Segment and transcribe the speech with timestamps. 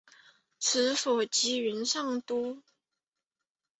[0.57, 2.59] 治所即元上都。